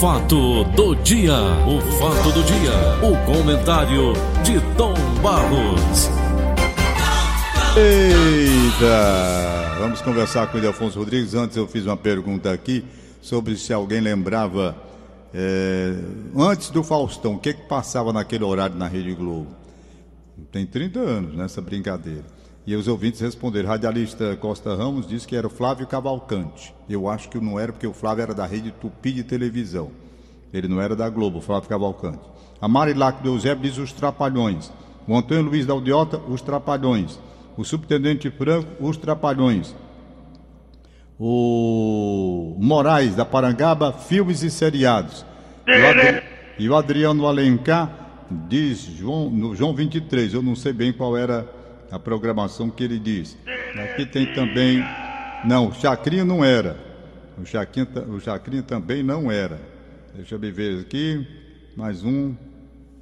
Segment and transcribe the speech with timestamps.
[0.00, 1.32] fato do dia,
[1.66, 2.70] o fato do dia,
[3.02, 4.12] o comentário
[4.44, 6.10] de Tom Barros.
[7.74, 8.84] Eita!
[9.78, 11.32] Vamos conversar com o Afonso Rodrigues.
[11.32, 12.84] Antes eu fiz uma pergunta aqui
[13.22, 14.76] sobre se alguém lembrava
[15.32, 15.94] é,
[16.36, 19.48] antes do Faustão, o que que passava naquele horário na Rede Globo?
[20.52, 22.35] Tem 30 anos nessa brincadeira.
[22.66, 23.68] E os ouvintes responderam.
[23.68, 26.74] Radialista Costa Ramos disse que era o Flávio Cavalcante.
[26.88, 29.92] Eu acho que não era, porque o Flávio era da rede Tupi de televisão.
[30.52, 32.18] Ele não era da Globo, o Flávio Cavalcante.
[32.60, 34.72] A Marilac do Eusébio diz os Trapalhões.
[35.06, 37.20] O Antônio Luiz da Aldiota, os Trapalhões.
[37.56, 39.72] O Subtenente Franco, os Trapalhões.
[41.20, 45.24] O Moraes da Parangaba, filmes e seriados.
[45.66, 46.22] E o, Adri...
[46.58, 50.34] e o Adriano Alencar diz João, no João 23.
[50.34, 51.55] Eu não sei bem qual era
[51.90, 53.36] a programação que ele diz.
[53.74, 54.82] Aqui tem também.
[55.44, 56.78] Não, o Chacrinha não era.
[57.38, 59.60] O Chacrinha, o Chacrinha também não era.
[60.14, 61.26] Deixa eu ver aqui.
[61.76, 62.34] Mais um.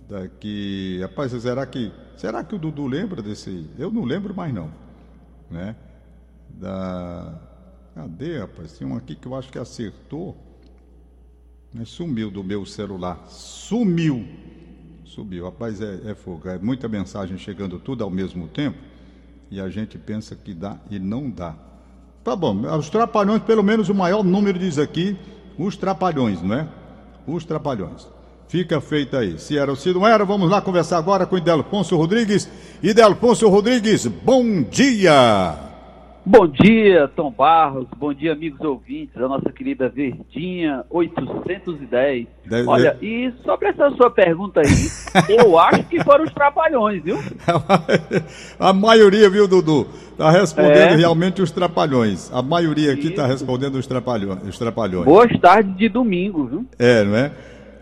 [0.08, 0.98] Daqui.
[1.00, 1.92] Rapaz, será que.
[2.17, 3.69] Será que o Dudu lembra desse?
[3.78, 4.70] Eu não lembro mais não.
[5.51, 5.77] Né?
[6.48, 7.41] Da.
[7.95, 8.73] Cadê, rapaz?
[8.73, 10.36] Tem um aqui que eu acho que acertou.
[11.73, 13.25] Mas sumiu do meu celular.
[13.28, 14.27] Sumiu.
[15.15, 15.45] Subiu.
[15.45, 16.48] Rapaz, é, é fogo.
[16.48, 18.77] É muita mensagem chegando tudo ao mesmo tempo
[19.51, 21.55] e a gente pensa que dá e não dá.
[22.25, 25.17] Tá bom, os trapalhões, pelo menos o maior número diz aqui,
[25.59, 26.69] os trapalhões, não é?
[27.27, 28.09] Os trapalhões.
[28.48, 29.39] Fica feito aí.
[29.39, 32.48] Se era ou se não era, vamos lá conversar agora com Idelfonso Rodrigues.
[32.83, 35.64] Idelfonso Rodrigues, bom dia!
[36.27, 37.86] Bom dia, Tom Barros.
[37.98, 42.27] Bom dia, amigos ouvintes, a nossa querida Verdinha 810.
[42.47, 42.67] Deve...
[42.67, 44.89] Olha, e sobre essa sua pergunta aí,
[45.28, 47.19] eu acho que foram os trapalhões, viu?
[48.58, 49.86] a maioria, viu, Dudu?
[50.12, 50.97] Está respondendo é.
[50.97, 52.33] realmente os trapalhões.
[52.33, 55.05] A maioria aqui está respondendo os trapalhões, os trapalhões.
[55.05, 56.67] Boas tardes de domingo, viu?
[56.78, 57.33] É, não é?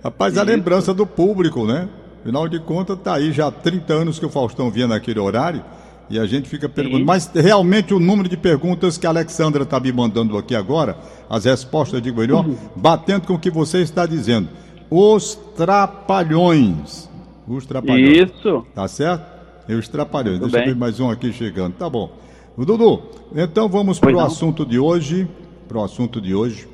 [0.03, 0.43] Rapaz, Isso.
[0.43, 1.89] a lembrança do público, né?
[2.21, 5.63] Afinal de contas, tá aí já há 30 anos que o Faustão vinha naquele horário.
[6.11, 9.81] E a gente fica perguntando, mas realmente o número de perguntas que a Alexandra está
[9.81, 10.97] me mandando aqui agora,
[11.29, 12.57] as respostas, digo melhor, uhum.
[12.77, 14.49] batendo com o que você está dizendo.
[14.91, 17.09] Os trapalhões.
[17.49, 18.31] Os trapalhões.
[18.31, 18.67] Isso.
[18.75, 19.25] Tá certo?
[19.69, 20.39] E os trapalhões.
[20.39, 20.69] Tudo Deixa bem.
[20.69, 21.75] eu ver mais um aqui chegando.
[21.75, 22.13] Tá bom.
[22.59, 23.03] Dudu,
[23.35, 25.27] então vamos para o assunto de hoje.
[25.67, 26.69] Para o assunto de hoje.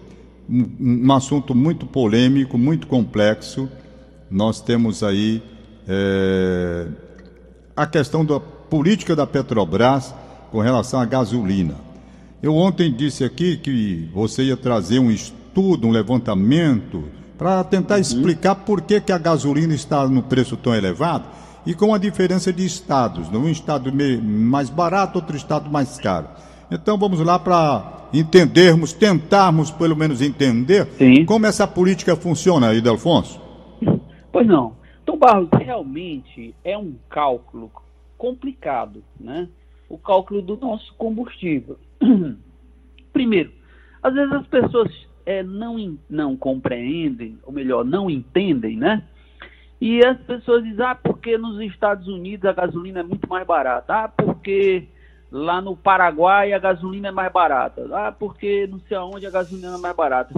[0.51, 3.69] Um, um, assunto muito polêmico, muito complexo.
[4.29, 5.41] Nós temos aí
[5.87, 6.87] é,
[7.77, 10.15] a questão da política da Petrobras
[10.51, 11.75] com relação à gasolina.
[12.43, 17.05] Eu ontem disse aqui que você ia trazer um estudo, um levantamento,
[17.37, 18.01] para tentar uhum.
[18.01, 21.25] explicar por que, que a gasolina está no preço tão elevado
[21.65, 23.29] e com a diferença de estados.
[23.29, 23.93] Um estado
[24.23, 26.29] mais barato, outro estado mais caro.
[26.71, 31.25] Então vamos lá para entendermos, tentarmos pelo menos entender Sim.
[31.25, 33.41] como essa política funciona aí, Delfonso.
[34.33, 34.77] Pois não.
[35.03, 37.71] Então, Barros, realmente é um cálculo
[38.19, 39.49] complicado, né?
[39.89, 41.79] O cálculo do nosso combustível.
[43.13, 43.53] Primeiro,
[44.03, 49.03] às vezes as pessoas é, não, não compreendem, ou melhor, não entendem, né?
[49.81, 53.95] E as pessoas dizem, ah, porque nos Estados Unidos a gasolina é muito mais barata.
[53.95, 54.89] Ah, porque
[55.31, 57.89] lá no Paraguai a gasolina é mais barata.
[57.93, 60.35] Ah, porque não sei aonde a gasolina é mais barata.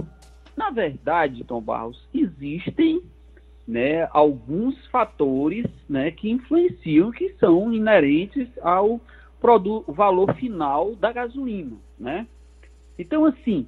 [0.55, 3.01] Na verdade, Tom Barros, existem
[3.67, 8.99] né, alguns fatores né, que influenciam, que são inerentes ao
[9.39, 11.75] produto, valor final da gasolina.
[11.99, 12.27] Né?
[12.97, 13.67] Então, assim,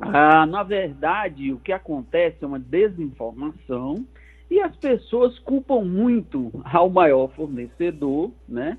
[0.00, 4.06] ah, na verdade, o que acontece é uma desinformação
[4.50, 8.78] e as pessoas culpam muito ao maior fornecedor, né,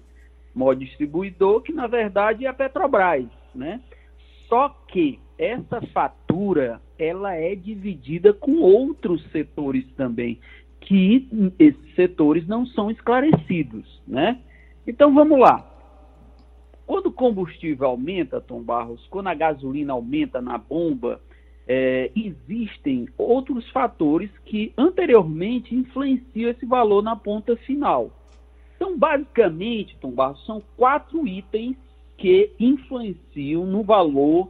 [0.54, 3.28] maior distribuidor, que na verdade é a Petrobras.
[3.54, 3.82] Né?
[4.48, 10.38] Só que essa fatura ela é dividida com outros setores também,
[10.82, 11.28] que
[11.58, 14.40] esses setores não são esclarecidos, né?
[14.86, 15.66] Então vamos lá.
[16.86, 21.22] Quando o combustível aumenta, Tom Barros, quando a gasolina aumenta na bomba,
[21.68, 28.12] é, existem outros fatores que anteriormente influenciam esse valor na ponta final.
[28.76, 31.78] Então, basicamente, Tom Barros, são quatro itens
[32.18, 34.50] que influenciam no valor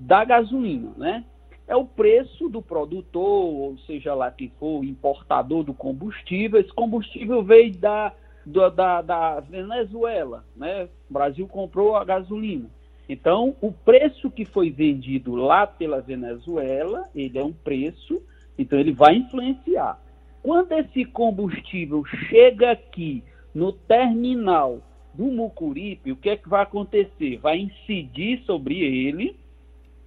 [0.00, 1.24] da gasolina, né?
[1.68, 6.58] É o preço do produtor, ou seja lá que for, importador do combustível.
[6.58, 8.12] Esse combustível veio da,
[8.46, 10.88] da, da Venezuela, né?
[11.08, 12.68] O Brasil comprou a gasolina.
[13.08, 18.22] Então, o preço que foi vendido lá pela Venezuela, ele é um preço,
[18.58, 20.00] então ele vai influenciar.
[20.42, 23.22] Quando esse combustível chega aqui
[23.54, 24.80] no terminal
[25.12, 27.36] do Mucuripe, o que é que vai acontecer?
[27.38, 29.39] Vai incidir sobre ele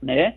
[0.03, 0.35] né?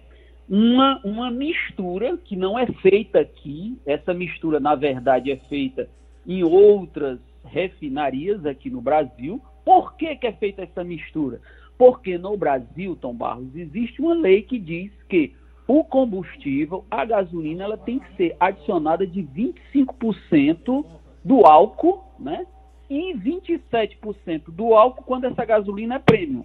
[0.48, 3.78] uma, uma mistura que não é feita aqui.
[3.84, 5.88] Essa mistura, na verdade, é feita
[6.26, 9.40] em outras refinarias aqui no Brasil.
[9.64, 11.40] Por que, que é feita essa mistura?
[11.76, 15.34] Porque no Brasil, Tom Barros, existe uma lei que diz que
[15.66, 20.84] o combustível, a gasolina, ela tem que ser adicionada de 25%
[21.24, 22.46] do álcool, né?
[22.88, 26.44] E 27% do álcool quando essa gasolina é premium.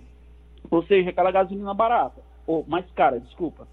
[0.71, 3.67] Ou seja, aquela gasolina barata, ou mais cara, desculpa.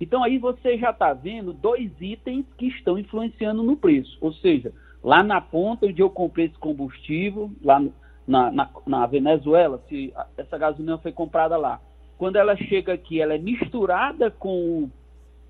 [0.00, 4.16] Então aí você já está vendo dois itens que estão influenciando no preço.
[4.20, 4.72] Ou seja,
[5.02, 7.82] lá na ponta onde eu comprei esse combustível, lá
[8.26, 11.80] na, na, na Venezuela, se essa gasolina foi comprada lá,
[12.18, 14.90] quando ela chega aqui, ela é misturada com,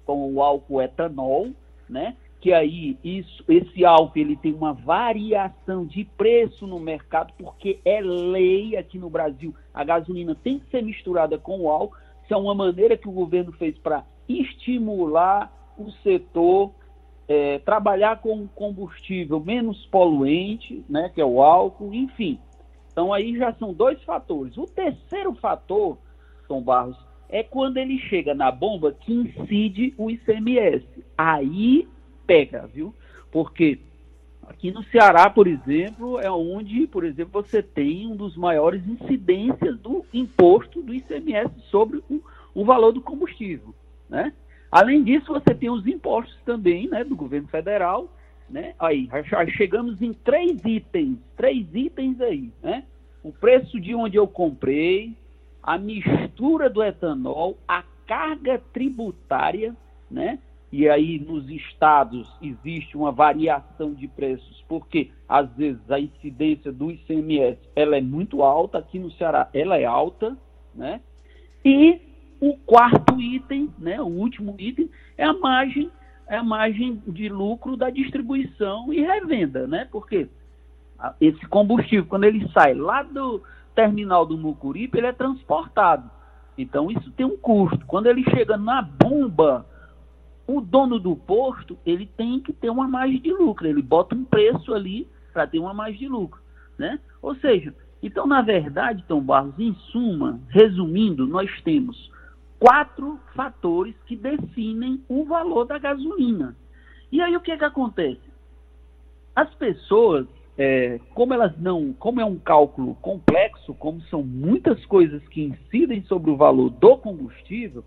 [0.05, 1.51] com o álcool etanol,
[1.89, 2.17] né?
[2.41, 8.01] Que aí isso, esse álcool ele tem uma variação de preço no mercado, porque é
[8.01, 9.55] lei aqui no Brasil.
[9.73, 11.97] A gasolina tem que ser misturada com o álcool.
[12.27, 16.73] Isso é uma maneira que o governo fez para estimular o setor
[17.29, 22.41] é, trabalhar com combustível menos poluente, né, que é o álcool, enfim.
[22.91, 24.59] Então aí já são dois fatores.
[24.59, 25.99] O terceiro fator,
[26.49, 30.85] Tom Barros, é quando ele chega na bomba que incide o ICMS.
[31.17, 31.89] Aí
[32.27, 32.93] pega, viu?
[33.31, 33.79] Porque
[34.49, 39.79] aqui no Ceará, por exemplo, é onde, por exemplo, você tem um dos maiores incidências
[39.81, 42.23] do imposto do ICMS sobre o,
[42.55, 43.75] o valor do combustível,
[44.09, 44.33] né?
[44.71, 48.09] Além disso, você tem os impostos também, né, do governo federal,
[48.49, 48.75] né?
[48.79, 49.09] Aí,
[49.57, 52.85] chegamos em três itens, três itens aí, né?
[53.23, 55.17] O preço de onde eu comprei,
[55.63, 59.75] a mistura do etanol, a carga tributária,
[60.11, 60.39] né?
[60.73, 66.91] E aí nos estados existe uma variação de preços, porque às vezes a incidência do
[66.91, 70.37] ICMS ela é muito alta, aqui no Ceará ela é alta,
[70.75, 71.01] né?
[71.65, 72.01] E
[72.41, 75.91] o quarto item, né, o último item, é a margem,
[76.29, 79.89] é a margem de lucro da distribuição e revenda, né?
[79.91, 80.29] Porque
[81.21, 83.43] esse combustível, quando ele sai lá do
[83.75, 86.11] terminal do Mucuripe, ele é transportado.
[86.59, 87.85] Então isso tem um custo.
[87.87, 89.67] Quando ele chega na bomba,
[90.47, 93.67] o dono do posto, ele tem que ter uma margem de lucro.
[93.67, 96.41] Ele bota um preço ali para ter uma margem de lucro,
[96.79, 97.01] né?
[97.21, 102.11] Ou seja, então na verdade, Tom Barros, em suma, resumindo, nós temos
[102.59, 106.57] quatro fatores que definem o valor da gasolina.
[107.11, 108.21] E aí o que, que acontece?
[109.35, 110.27] As pessoas,
[110.57, 116.03] é, como elas não, como é um cálculo complexo, como são muitas coisas que incidem
[116.05, 117.85] sobre o valor do combustível,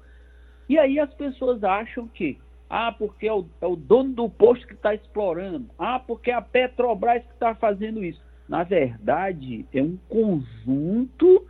[0.67, 2.37] e aí as pessoas acham que,
[2.69, 6.35] ah, porque é o, é o dono do posto que está explorando, ah, porque é
[6.35, 8.21] a Petrobras que está fazendo isso.
[8.47, 11.47] Na verdade, é um conjunto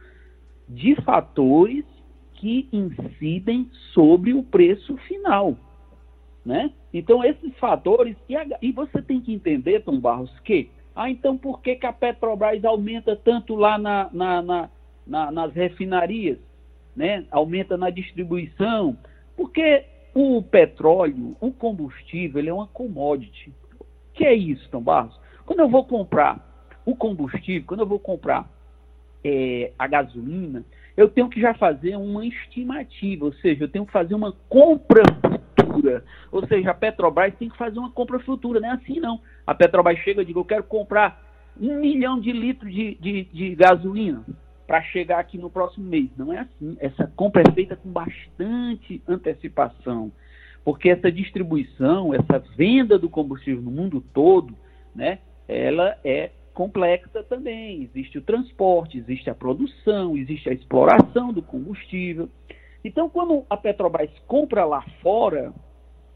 [0.67, 1.83] de fatores
[2.35, 5.57] que incidem sobre o preço final.
[6.45, 6.71] Né?
[6.93, 11.37] Então, esses fatores, e, a, e, você tem que entender, Tom Barros, que, ah, então
[11.37, 14.69] por que, que a Petrobras aumenta tanto lá na, na, na,
[15.05, 16.37] na nas refinarias,
[16.95, 17.25] né?
[17.29, 18.97] aumenta na distribuição?
[19.35, 23.53] Porque o petróleo, o combustível, ele é uma commodity.
[23.79, 25.19] O que é isso, Tom Barros?
[25.45, 26.45] Quando eu vou comprar
[26.85, 28.49] o combustível, quando eu vou comprar
[29.23, 30.63] é, a gasolina,
[30.97, 35.03] eu tenho que já fazer uma estimativa, ou seja, eu tenho que fazer uma compra
[35.55, 36.03] futura.
[36.31, 39.21] Ou seja, a Petrobras tem que fazer uma compra futura, não é assim não.
[39.45, 41.23] A Petrobras chega e diz, eu quero comprar
[41.59, 44.23] um milhão de litros de, de, de gasolina
[44.69, 46.11] para chegar aqui no próximo mês.
[46.15, 46.77] Não é assim.
[46.79, 50.11] Essa compra é feita com bastante antecipação.
[50.63, 54.55] Porque essa distribuição, essa venda do combustível no mundo todo,
[54.93, 57.81] né, ela é complexa também.
[57.81, 62.29] Existe o transporte, existe a produção, existe a exploração do combustível.
[62.85, 65.51] Então, quando a Petrobras compra lá fora,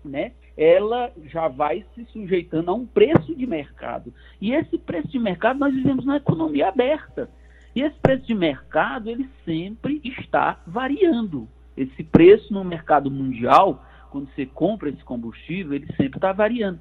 [0.05, 4.13] né, ela já vai se sujeitando a um preço de mercado.
[4.39, 7.27] E esse preço de mercado nós vivemos na economia aberta.
[7.75, 11.48] E esse preço de mercado, ele sempre está variando.
[11.75, 16.80] Esse preço no mercado mundial, quando você compra esse combustível, ele sempre está variando.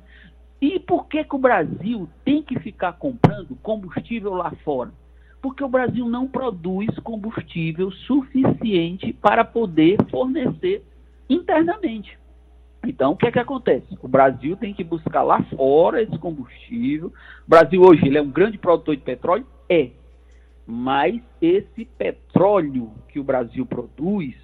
[0.61, 4.93] E por que, que o Brasil tem que ficar comprando combustível lá fora?
[5.41, 10.85] Porque o Brasil não produz combustível suficiente para poder fornecer
[11.29, 12.17] internamente.
[12.87, 13.87] Então, o que é que acontece?
[14.01, 17.13] O Brasil tem que buscar lá fora esse combustível.
[17.47, 19.47] O Brasil hoje ele é um grande produtor de petróleo?
[19.69, 19.91] É.
[20.67, 24.35] Mas esse petróleo que o Brasil produz,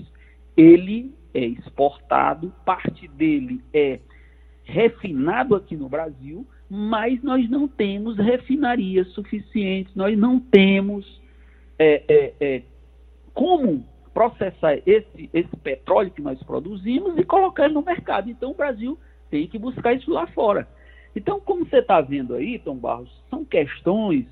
[0.56, 4.00] ele é exportado, parte dele é
[4.64, 11.20] refinado aqui no Brasil, mas nós não temos refinarias suficientes, nós não temos
[11.78, 12.62] é, é, é,
[13.32, 18.28] como processar esse, esse petróleo que nós produzimos e colocar ele no mercado.
[18.28, 18.98] Então o Brasil
[19.30, 20.68] tem que buscar isso lá fora.
[21.14, 24.26] Então, como você está vendo aí, Tom Barros, são questões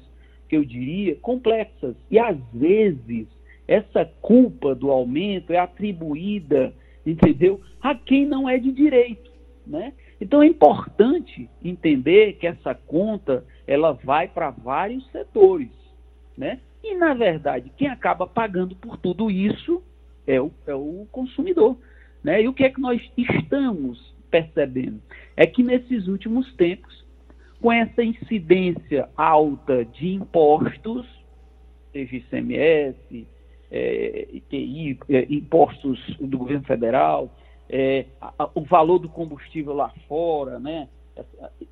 [0.49, 1.97] que eu diria complexas.
[2.11, 3.27] E às vezes
[3.67, 6.73] essa culpa do aumento é atribuída,
[7.05, 9.31] entendeu, a quem não é de direito,
[9.67, 9.93] né?
[10.21, 15.71] Então é importante entender que essa conta ela vai para vários setores,
[16.37, 16.61] né?
[16.83, 19.83] E na verdade quem acaba pagando por tudo isso
[20.27, 21.77] é o, é o consumidor,
[22.23, 22.43] né?
[22.43, 25.01] E o que é que nós estamos percebendo
[25.37, 27.05] é que nesses últimos tempos,
[27.61, 31.07] com essa incidência alta de impostos,
[31.93, 33.27] seja ICMS,
[33.71, 37.31] é, ITI, é, impostos do governo federal,
[37.69, 40.89] é, a, o valor do combustível lá fora, né?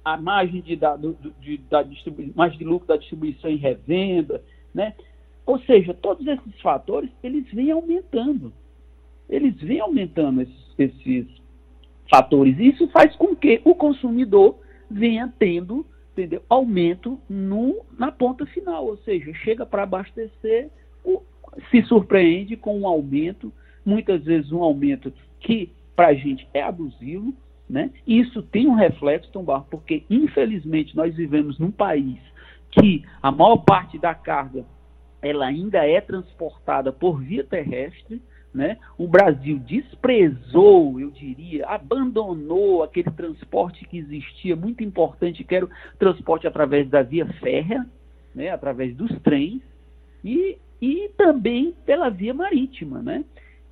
[0.04, 1.84] a margem de, da, de, da
[2.34, 4.94] margem de lucro da distribuição e revenda, né?
[5.46, 8.52] Ou seja, todos esses fatores, eles vêm aumentando.
[9.28, 11.26] Eles vêm aumentando esses, esses
[12.10, 12.58] fatores.
[12.58, 14.56] Isso faz com que o consumidor
[14.90, 20.70] venha tendo entendeu, aumento no, na ponta final, ou seja, chega para abastecer,
[21.70, 23.52] se surpreende com um aumento,
[23.84, 27.34] muitas vezes um aumento que para a gente é abusivo,
[27.68, 27.90] né?
[28.06, 32.18] E isso tem um reflexo, Tom Barro, porque infelizmente nós vivemos num país
[32.70, 34.64] que a maior parte da carga
[35.22, 38.20] ela ainda é transportada por via terrestre,
[38.54, 38.78] né?
[38.96, 45.70] O Brasil desprezou, eu diria, abandonou aquele transporte que existia, muito importante, que era o
[45.98, 47.84] transporte através da via férrea,
[48.32, 48.50] né?
[48.50, 49.60] através dos trens,
[50.24, 53.24] e, e também pela via marítima, né?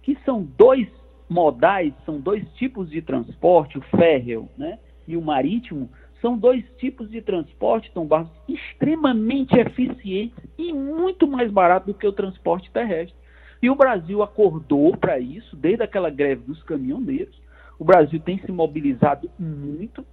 [0.03, 0.89] que são dois
[1.29, 4.81] modais, são dois tipos de transporte, o férreo né?
[5.07, 5.89] e o marítimo,
[6.21, 12.07] são dois tipos de transporte, Tom Barros, extremamente eficientes e muito mais barato do que
[12.07, 13.22] o transporte terrestre.
[13.63, 17.41] E o Brasil acordou para isso, desde aquela greve dos caminhoneiros.
[17.79, 20.05] O Brasil tem se mobilizado muito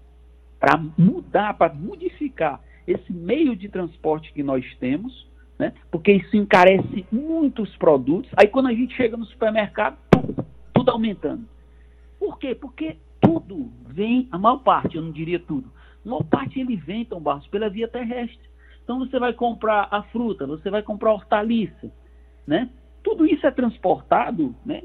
[0.60, 5.28] para mudar, para modificar esse meio de transporte que nós temos,
[5.58, 5.74] né?
[5.90, 8.32] porque isso encarece muitos produtos.
[8.38, 9.98] Aí quando a gente chega no supermercado,
[10.74, 11.46] tudo, aumentando.
[12.20, 12.54] Por quê?
[12.54, 15.72] Porque tudo vem, a maior parte, eu não diria tudo,
[16.06, 18.50] a maior parte ele vem, Tom Barros, pela via terrestre.
[18.84, 21.92] Então você vai comprar a fruta, você vai comprar a hortaliça,
[22.48, 22.70] né?
[23.04, 24.84] Tudo isso é transportado né,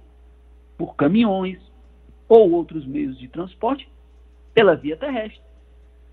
[0.77, 1.59] por caminhões
[2.29, 3.89] ou outros meios de transporte
[4.55, 5.43] pela via terrestre.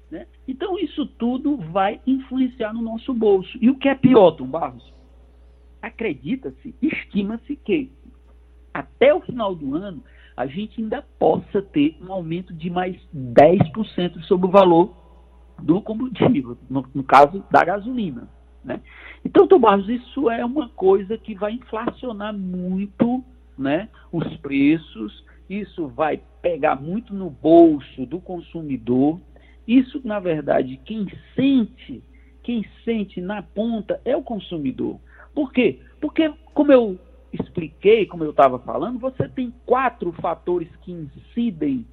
[0.10, 0.28] Né?
[0.48, 3.58] Então, isso tudo vai influenciar no nosso bolso.
[3.62, 4.94] E o que é pior, Tom Barros?
[5.82, 7.92] Acredita-se, estima-se que
[8.74, 10.04] até o final do ano
[10.36, 14.96] a gente ainda possa ter um aumento de mais 10% sobre o valor
[15.62, 18.28] do combustível, no, no caso da gasolina.
[18.64, 18.80] Né?
[19.24, 23.24] Então, Tomás, isso é uma coisa que vai inflacionar muito
[23.58, 29.20] né, os preços, isso vai pegar muito no bolso do consumidor.
[29.68, 32.04] Isso, na verdade, quem sente,
[32.42, 35.00] quem sente na ponta é o consumidor.
[35.34, 35.80] Por quê?
[36.00, 37.00] Porque, como eu
[37.32, 41.86] expliquei, como eu estava falando, você tem quatro fatores que incidem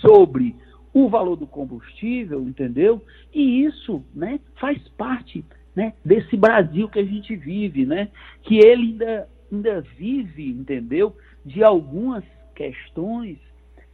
[0.00, 0.54] sobre
[0.92, 3.02] o valor do combustível, entendeu?
[3.34, 5.44] E isso né, faz parte
[5.76, 8.08] né, desse Brasil que a gente vive, né,
[8.42, 11.14] que ele ainda, ainda vive, entendeu,
[11.44, 13.36] de algumas questões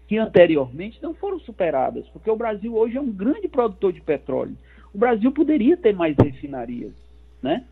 [0.07, 4.57] que anteriormente não foram superadas, porque o Brasil hoje é um grande produtor de petróleo.
[4.95, 6.93] O Brasil poderia ter mais refinarias,
[7.43, 7.65] né?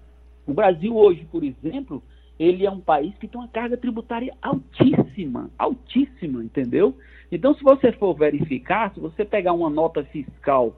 [0.46, 2.02] O Brasil hoje, por exemplo,
[2.38, 6.96] ele é um país que tem uma carga tributária altíssima, altíssima, entendeu?
[7.30, 10.74] Então, se você for verificar, se você pegar uma nota fiscal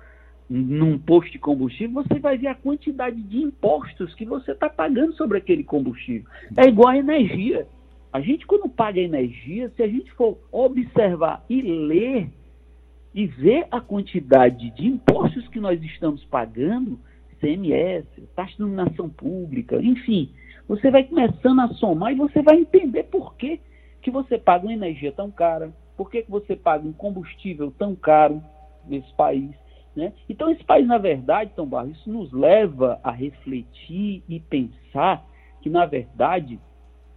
[0.52, 5.14] num posto de combustível, você vai ver a quantidade de impostos que você está pagando
[5.14, 6.30] sobre aquele combustível.
[6.54, 7.66] É igual a energia.
[8.12, 12.28] A gente, quando paga energia, se a gente for observar e ler
[13.14, 17.00] e ver a quantidade de impostos que nós estamos pagando,
[17.40, 18.06] CMS,
[18.36, 20.30] taxa de iluminação pública, enfim,
[20.68, 23.58] você vai começando a somar e você vai entender por que,
[24.02, 27.94] que você paga uma energia tão cara, por que, que você paga um combustível tão
[27.94, 28.42] caro
[28.86, 29.61] nesse país.
[29.94, 30.12] Né?
[30.28, 35.24] Então, esse país, na verdade, Tom Barro, isso nos leva a refletir e pensar
[35.60, 36.58] que, na verdade,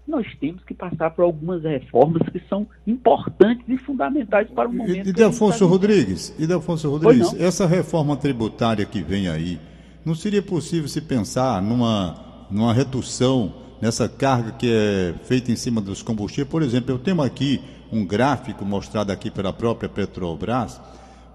[0.07, 5.07] nós temos que passar por algumas reformas que são importantes e fundamentais para o momento.
[5.07, 9.59] E, e Delfonso tá Rodrigues, e Delfonso Rodrigues, essa reforma tributária que vem aí,
[10.05, 15.81] não seria possível se pensar numa, numa redução nessa carga que é feita em cima
[15.81, 16.49] dos combustíveis?
[16.49, 20.79] Por exemplo, eu tenho aqui um gráfico mostrado aqui pela própria Petrobras,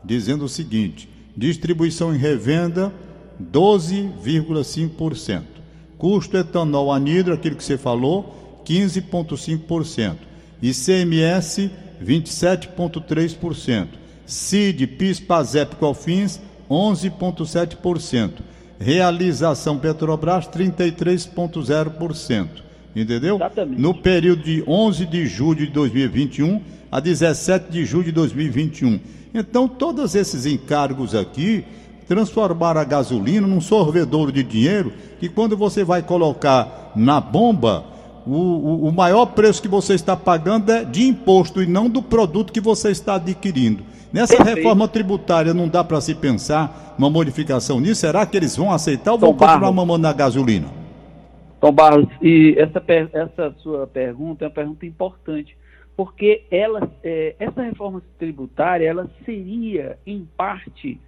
[0.04, 2.92] dizendo o seguinte: distribuição em revenda
[3.40, 5.42] 12,5%.
[5.96, 10.16] Custo etanol anidro, aquilo que você falou, 15,5%.
[10.62, 11.70] ICMS,
[12.02, 13.88] 27,3%.
[14.26, 18.32] CID, PIS, PASEP, COFINS, 11,7%.
[18.78, 22.70] Realização Petrobras, 33,0%.
[22.94, 23.36] Entendeu?
[23.36, 23.80] Exatamente.
[23.80, 26.60] No período de 11 de julho de 2021
[26.90, 28.98] a 17 de julho de 2021.
[29.32, 31.64] Então, todos esses encargos aqui
[32.08, 37.84] transformaram a gasolina num sorvedouro de dinheiro que quando você vai colocar na bomba,
[38.26, 42.02] o, o, o, maior preço que você está pagando é de imposto e não do
[42.02, 43.84] produto que você está adquirindo.
[44.12, 44.56] Nessa Perfeito.
[44.56, 48.00] reforma tributária não dá para se pensar uma modificação nisso?
[48.00, 50.66] Será que eles vão aceitar ou Tom vão continuar mamando na gasolina?
[51.60, 52.82] Tom Barros, e essa,
[53.12, 55.56] essa sua pergunta é uma pergunta importante,
[56.00, 60.98] porque ela, é, essa reforma tributária ela seria, em parte,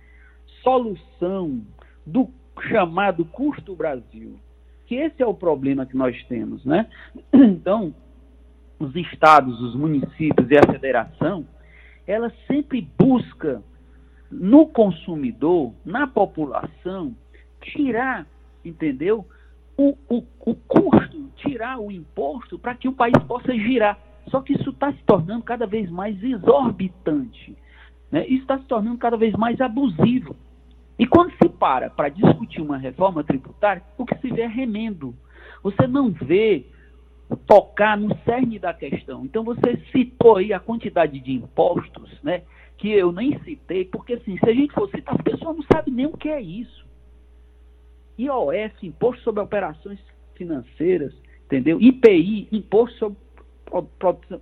[0.63, 1.63] solução
[2.05, 2.29] do
[2.69, 4.39] chamado custo Brasil,
[4.85, 6.91] que esse é o problema que nós temos, né?
[7.33, 7.95] Então,
[8.79, 11.47] os estados, os municípios e a federação,
[12.07, 13.63] ela sempre busca
[14.31, 17.17] no consumidor, na população,
[17.63, 18.27] tirar,
[18.63, 19.27] entendeu?
[19.75, 23.99] O, o, o custo, tirar o imposto para que o país possa girar.
[24.29, 27.57] Só que isso está se tornando cada vez mais exorbitante.
[28.11, 28.27] Né?
[28.27, 30.37] Isso está se tornando cada vez mais abusivo.
[30.99, 35.15] E quando se para para discutir uma reforma tributária, o que se vê é remendo.
[35.63, 36.67] Você não vê
[37.47, 39.25] tocar no cerne da questão.
[39.25, 42.43] Então você citou aí a quantidade de impostos, né?
[42.77, 45.95] Que eu nem citei, porque assim, se a gente for citar, as pessoas não sabem
[45.95, 46.87] nem o que é isso.
[48.19, 49.99] IOF, Imposto sobre Operações
[50.35, 51.15] Financeiras,
[51.47, 51.81] entendeu?
[51.81, 53.19] IPI, Imposto sobre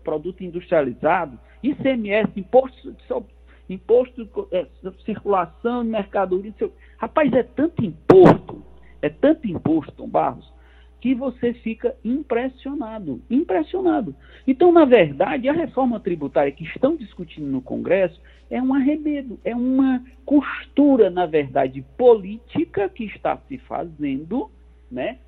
[0.02, 3.30] Produto Industrializado, ICMS, Imposto sobre
[3.68, 4.66] Imposto é,
[5.04, 6.52] Circulação de Mercadoria.
[6.58, 8.62] seu- Rapaz, é tanto imposto,
[9.00, 10.52] é tanto imposto, Tom Barros,
[11.00, 14.14] que você fica impressionado, impressionado.
[14.46, 18.20] Então, na verdade, a reforma tributária que estão discutindo no Congresso
[18.50, 24.50] é um arremedo, é uma costura, na verdade, política que está se fazendo,
[24.90, 25.18] né?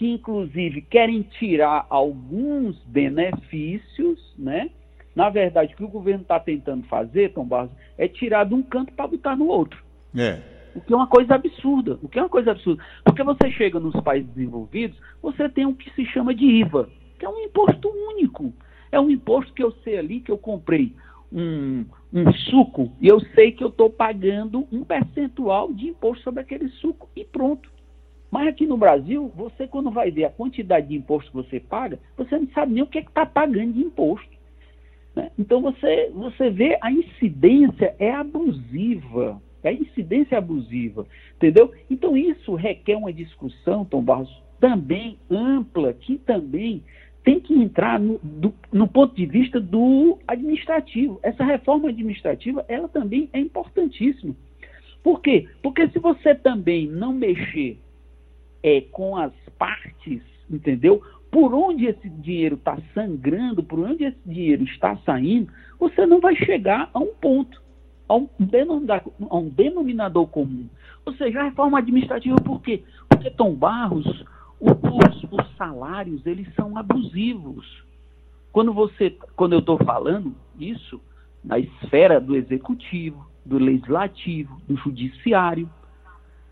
[0.00, 4.70] Que inclusive querem tirar alguns benefícios, né?
[5.14, 8.62] Na verdade, o que o governo está tentando fazer, Tom Barros, é tirar de um
[8.62, 9.78] canto para botar no outro.
[10.16, 10.38] É.
[10.74, 11.98] O que é uma coisa absurda.
[12.02, 12.82] O que é uma coisa absurda.
[13.04, 17.26] Porque você chega nos países desenvolvidos, você tem o que se chama de IVA, que
[17.26, 18.54] é um imposto único.
[18.90, 20.94] É um imposto que eu sei ali que eu comprei
[21.30, 26.40] um, um suco e eu sei que eu estou pagando um percentual de imposto sobre
[26.40, 27.68] aquele suco e pronto.
[28.30, 31.98] Mas aqui no Brasil, você quando vai ver a quantidade de imposto que você paga,
[32.16, 34.30] você não sabe nem o que é está pagando de imposto.
[35.16, 35.30] né?
[35.38, 39.40] Então você, você vê a incidência é abusiva.
[39.62, 41.70] A incidência é abusiva, entendeu?
[41.90, 46.82] Então isso requer uma discussão, Tom Barros, também ampla, que também
[47.22, 51.20] tem que entrar no, do- no ponto de vista do administrativo.
[51.22, 54.34] Essa reforma administrativa, ela também é importantíssima.
[55.02, 55.46] Por quê?
[55.62, 57.78] Porque se você também não mexer
[58.62, 61.02] é, com as partes, entendeu?
[61.30, 66.34] Por onde esse dinheiro está sangrando, por onde esse dinheiro está saindo, você não vai
[66.34, 67.60] chegar a um ponto,
[68.08, 70.68] a um denominador, a um denominador comum.
[71.06, 72.82] Ou seja, a reforma administrativa, por quê?
[73.08, 74.24] Porque, Tom Barros,
[74.60, 77.66] os, os salários, eles são abusivos.
[78.52, 81.00] Quando você, quando eu estou falando isso,
[81.42, 85.70] na esfera do executivo, do legislativo, do judiciário,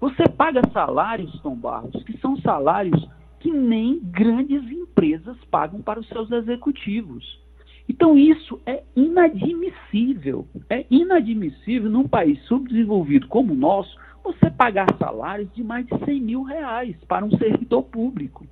[0.00, 3.08] você paga salários, Tom Barros, que são salários
[3.40, 7.40] que nem grandes empresas pagam para os seus executivos.
[7.88, 10.46] Então isso é inadmissível.
[10.68, 16.20] É inadmissível num país subdesenvolvido como o nosso você pagar salários de mais de 100
[16.20, 18.46] mil reais para um servidor público.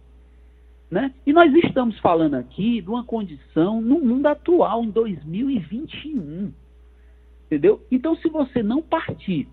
[0.91, 1.13] Né?
[1.27, 6.53] E nós estamos falando aqui de uma condição no mundo atual, em 2021.
[7.47, 7.85] Entendeu?
[7.91, 9.49] Então, se você não partir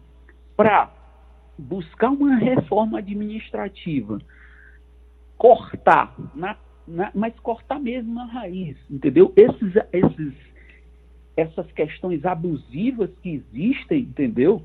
[0.55, 0.91] para
[1.57, 4.19] buscar uma reforma administrativa,
[5.37, 9.33] cortar, na, na- mas cortar mesmo na raiz, entendeu?
[9.35, 10.33] Esses, esses,
[11.37, 14.63] essas questões abusivas que existem, entendeu?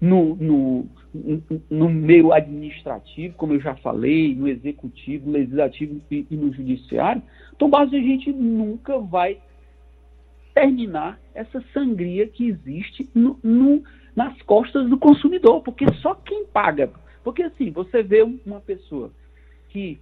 [0.00, 0.86] No, no,
[1.68, 7.20] no- meio administrativo, como eu já falei, no executivo, legislativo e, e no judiciário,
[7.54, 9.38] então, base a gente nunca vai
[10.54, 13.82] terminar essa sangria que existe no- no-
[14.18, 16.90] nas costas do consumidor, porque só quem paga.
[17.22, 19.12] Porque assim, você vê um- uma pessoa
[19.68, 20.00] que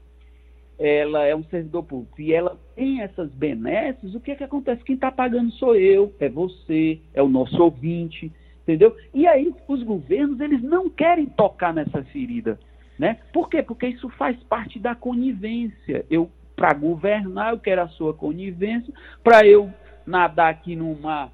[0.79, 4.83] ela é um servidor público e ela tem essas benesses, o que é que acontece?
[4.85, 8.97] Quem está pagando sou eu, é você, é o nosso ouvinte, entendeu?
[9.13, 12.59] E aí os governos, eles não querem tocar nessa ferida,
[12.99, 13.19] né?
[13.35, 13.63] Por quê?
[13.63, 16.07] Porque isso faz parte da conivência.
[16.09, 18.91] Eu para governar, eu quero a sua conivência,
[19.23, 19.71] para eu
[20.07, 21.31] nadar aqui numa,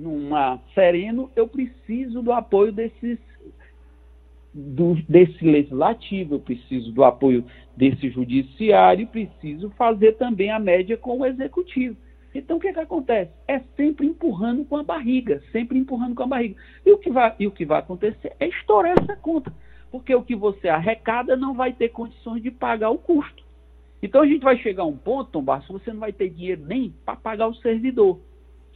[0.00, 3.18] numa sereno, eu preciso do apoio desses
[4.52, 7.44] do, desse legislativo, eu preciso do apoio
[7.76, 11.96] desse judiciário, preciso fazer também a média com o executivo.
[12.34, 13.30] Então o que, é que acontece?
[13.46, 16.56] É sempre empurrando com a barriga, sempre empurrando com a barriga.
[16.84, 19.52] E o que vai, e o que vai acontecer é estourar essa conta,
[19.90, 23.44] porque o que você arrecada não vai ter condições de pagar o custo.
[24.02, 26.64] Então a gente vai chegar a um ponto, Tom Barros, você não vai ter dinheiro
[26.66, 28.18] nem para pagar o servidor,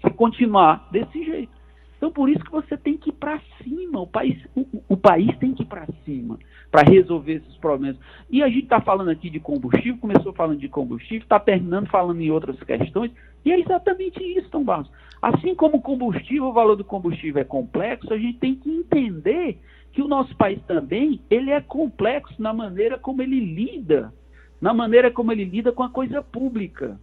[0.04, 1.52] se continuar desse jeito.
[1.96, 4.00] Então, por isso que você tem que ir para cima.
[4.00, 6.38] O país, o, o, país tem que ir para cima
[6.70, 7.96] para resolver esses problemas.
[8.28, 12.20] E a gente está falando aqui de combustível, começou falando de combustível, está terminando falando
[12.20, 13.10] em outras questões,
[13.44, 14.90] e é exatamente isso, Tom Barros.
[15.22, 19.58] Assim como o combustível, o valor do combustível é complexo, a gente tem que entender
[19.92, 24.12] que o nosso país também ele é complexo na maneira como ele lida,
[24.60, 27.00] na maneira como ele lida com a coisa pública.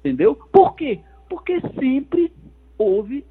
[0.00, 0.34] Entendeu?
[0.34, 1.00] Por quê?
[1.34, 2.32] Porque sempre
[2.78, 3.26] houve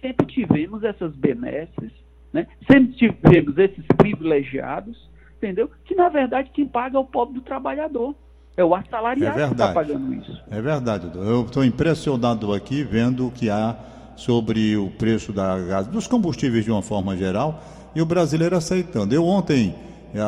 [0.00, 1.90] sempre tivemos essas benesses,
[2.32, 2.46] né?
[2.70, 4.96] sempre tivemos esses privilegiados,
[5.38, 5.68] entendeu?
[5.84, 8.14] Que na verdade quem paga é o pobre do trabalhador.
[8.56, 10.40] É o assalariado é que está pagando isso.
[10.50, 11.10] É verdade.
[11.16, 13.76] Eu estou impressionado aqui vendo o que há
[14.14, 17.60] sobre o preço da dos combustíveis de uma forma geral
[17.92, 19.12] e o brasileiro aceitando.
[19.12, 19.74] Eu ontem,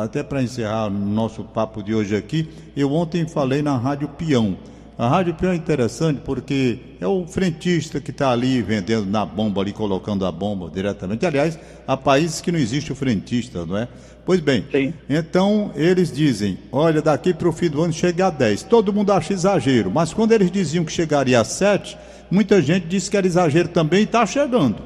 [0.03, 4.57] até para encerrar nosso papo de hoje aqui, eu ontem falei na Rádio Peão.
[4.97, 9.59] A Rádio Peão é interessante porque é o frentista que está ali vendendo na bomba,
[9.59, 11.25] ali colocando a bomba diretamente.
[11.25, 13.89] Aliás, há países que não existe o frentista, não é?
[14.25, 14.93] Pois bem, Sim.
[15.09, 18.63] então eles dizem: olha, daqui para o fim do ano chega a 10.
[18.63, 21.97] Todo mundo acha exagero, mas quando eles diziam que chegaria a 7,
[22.31, 24.77] muita gente disse que era exagero também e está chegando.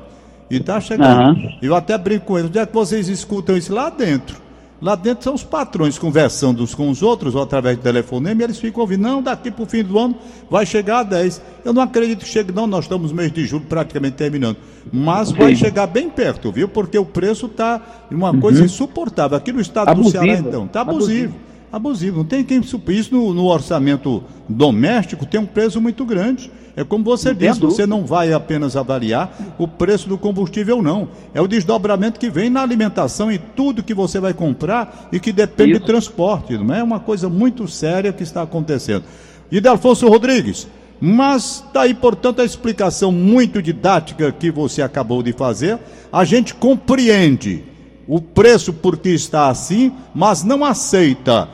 [0.49, 1.37] E está chegando.
[1.37, 1.57] Uhum.
[1.61, 3.71] Eu até brinco com eles: onde é que vocês escutam isso?
[3.71, 4.48] Lá dentro.
[4.81, 8.43] Lá dentro são os patrões conversando uns com os outros, ou através de telefonema, e
[8.45, 10.15] eles ficam ouvindo, não, daqui para o fim do ano
[10.49, 11.41] vai chegar a 10.
[11.65, 14.57] Eu não acredito que chegue, não, nós estamos no mês de julho praticamente terminando.
[14.91, 16.69] Mas vai chegar bem perto, viu?
[16.69, 18.39] Porque o preço está uma uhum.
[18.39, 19.37] coisa insuportável.
[19.37, 20.17] Aqui no estado abusivo.
[20.17, 21.25] do Ceará, então, está abusivo.
[21.25, 21.48] abusivo.
[21.71, 22.17] Abusivo.
[22.17, 26.51] Não tem quem suprir isso no, no orçamento doméstico, tem um preço muito grande.
[26.75, 31.09] É como você disse, você não vai apenas avaliar o preço do combustível, não.
[31.33, 35.33] É o desdobramento que vem na alimentação e tudo que você vai comprar e que
[35.33, 35.81] depende Isso.
[35.81, 36.57] de transporte.
[36.57, 39.03] Não é uma coisa muito séria que está acontecendo.
[39.51, 40.67] E Delfonso Rodrigues,
[41.01, 45.79] mas daí, tá portanto, a explicação muito didática que você acabou de fazer,
[46.11, 47.63] a gente compreende
[48.07, 51.47] o preço porque está assim, mas não aceita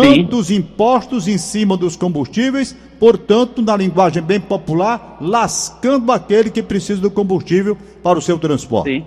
[0.00, 0.56] tantos Sim.
[0.56, 7.10] impostos em cima dos combustíveis portanto, na linguagem bem popular, lascando aquele que precisa do
[7.10, 8.90] combustível para o seu transporte.
[8.90, 9.06] Sim.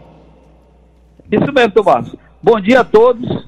[1.31, 2.15] Isso mesmo, Tomás.
[2.41, 3.47] Bom dia a todos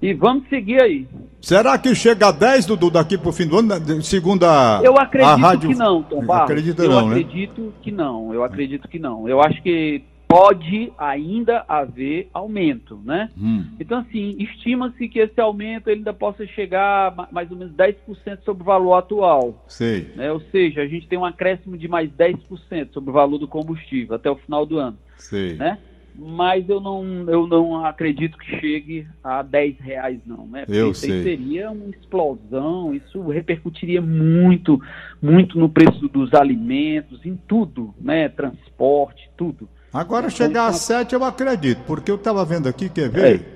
[0.00, 1.06] e vamos seguir aí.
[1.40, 4.98] Será que chega a 10, Dudu, daqui para o fim do ano, segundo a Eu
[4.98, 5.68] acredito a rádio...
[5.68, 6.44] que não, Tom Barros.
[6.50, 7.16] Acredita eu não, né?
[7.16, 7.72] acredito né?
[7.82, 9.28] que não, eu acredito que não.
[9.28, 10.02] Eu acho que
[10.34, 13.30] pode ainda haver aumento, né?
[13.38, 13.66] Hum.
[13.78, 18.64] Então, assim, estima-se que esse aumento ainda possa chegar a mais ou menos 10% sobre
[18.64, 19.64] o valor atual.
[19.68, 20.10] Sei.
[20.16, 20.32] Né?
[20.32, 24.16] Ou seja, a gente tem um acréscimo de mais 10% sobre o valor do combustível
[24.16, 24.98] até o final do ano.
[25.16, 25.54] Sei.
[25.54, 25.78] Né?
[26.16, 30.48] Mas eu não, eu não acredito que chegue a 10 reais, não.
[30.48, 30.64] Né?
[30.66, 31.22] Porque eu sei.
[31.22, 34.82] seria uma explosão, isso repercutiria muito,
[35.22, 38.28] muito no preço dos alimentos, em tudo, né?
[38.28, 39.68] Transporte, tudo.
[39.94, 43.46] Agora chegar a 7 eu acredito, porque eu estava vendo aqui, quer ver?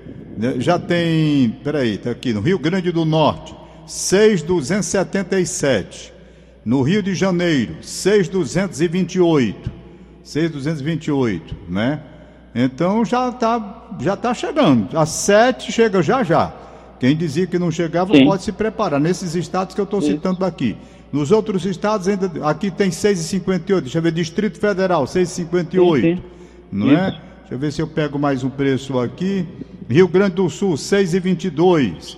[0.41, 0.57] É.
[0.61, 3.53] Já tem, peraí, está aqui, no Rio Grande do Norte,
[3.85, 6.13] 6,277.
[6.63, 9.69] No Rio de Janeiro, 6,228.
[10.23, 11.99] 6,228, né?
[12.55, 14.97] Então já está já tá chegando.
[14.97, 16.53] A 7 chega já já.
[16.99, 18.25] Quem dizia que não chegava Sim.
[18.25, 18.99] pode se preparar.
[18.99, 20.77] Nesses estados que eu estou citando aqui.
[21.11, 23.81] Nos outros estados, ainda aqui tem 6,58.
[23.81, 25.95] Deixa eu ver, Distrito Federal, 6,58.
[25.95, 26.23] Sim, sim.
[26.71, 26.93] Não é?
[26.93, 27.01] Isso.
[27.01, 27.09] é?
[27.39, 29.47] Deixa eu ver se eu pego mais um preço aqui.
[29.89, 32.17] Rio Grande do Sul, 6,22.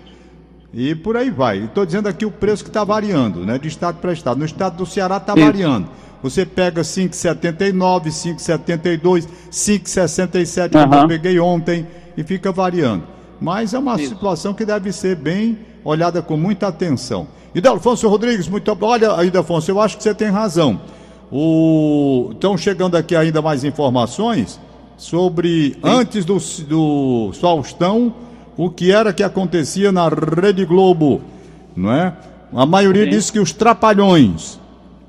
[0.73, 1.65] E por aí vai.
[1.65, 3.57] Estou dizendo aqui o preço que está variando, né?
[3.57, 4.37] De estado para estado.
[4.37, 5.87] No estado do Ceará está variando.
[6.21, 10.89] Você pega 5,79, 5,72, 5,67, uhum.
[10.89, 13.03] que eu peguei ontem, e fica variando.
[13.41, 14.13] Mas é uma Isso.
[14.13, 17.27] situação que deve ser bem olhada com muita atenção.
[17.55, 20.79] Idelfonso Rodrigues, muito Olha, Idelfonso, eu acho que você tem razão.
[21.31, 22.29] O...
[22.33, 24.59] Estão chegando aqui ainda mais informações
[24.95, 25.79] sobre, Sim.
[25.83, 28.13] antes do, do Faustão,
[28.55, 31.21] o que era que acontecia na Rede Globo,
[31.75, 32.13] não é?
[32.53, 33.09] A maioria Sim.
[33.09, 34.59] disse que os trapalhões,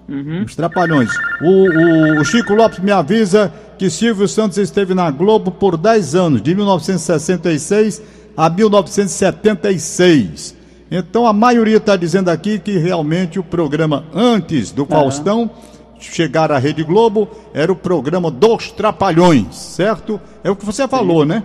[0.09, 0.45] uhum.
[0.47, 1.11] os trapalhões.
[1.43, 6.15] O, o, o Chico Lopes me avisa que Silvio Santos esteve na Globo por 10
[6.15, 8.01] anos, de 1966
[8.37, 10.57] a 1976.
[10.91, 15.51] Então a maioria está dizendo aqui que realmente o programa antes do Faustão
[15.99, 20.21] chegar à Rede Globo era o programa dos Trapalhões, certo?
[20.43, 21.45] É o que você falou, né?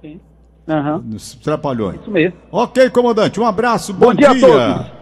[0.00, 0.20] Sim.
[0.68, 1.00] Aham.
[1.04, 2.00] Dos Trapalhões.
[2.00, 2.36] Isso mesmo.
[2.50, 5.01] Ok, comandante, um abraço, bom, Bom dia a todos.